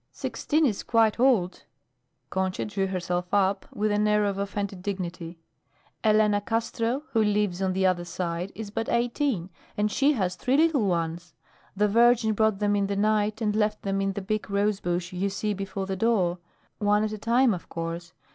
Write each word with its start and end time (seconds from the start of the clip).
"Sixteen 0.11 0.65
is 0.65 0.81
quite 0.81 1.19
old." 1.19 1.61
Concha 2.31 2.65
drew 2.65 2.87
herself 2.87 3.31
up 3.31 3.67
with 3.71 3.91
an 3.91 4.07
air 4.07 4.25
of 4.25 4.39
offended 4.39 4.81
dignity. 4.81 5.37
"Elena 6.03 6.41
Castro, 6.41 7.03
who 7.11 7.23
lives 7.23 7.61
on 7.61 7.73
the 7.73 7.85
other 7.85 8.03
side, 8.03 8.51
is 8.55 8.71
but 8.71 8.89
eighteen 8.89 9.51
and 9.77 9.91
she 9.91 10.13
has 10.13 10.33
three 10.35 10.57
little 10.57 10.87
ones. 10.87 11.35
The 11.77 11.87
Virgin 11.87 12.33
brought 12.33 12.57
them 12.57 12.75
in 12.75 12.87
the 12.87 12.95
night 12.95 13.41
and 13.41 13.55
left 13.55 13.83
them 13.83 14.01
in 14.01 14.13
the 14.13 14.23
big 14.23 14.49
rosebush 14.49 15.13
you 15.13 15.29
see 15.29 15.53
before 15.53 15.85
the 15.85 15.95
door 15.95 16.39
one 16.79 17.03
at 17.03 17.11
a 17.11 17.19
time, 17.19 17.53
of 17.53 17.69
course. 17.69 18.11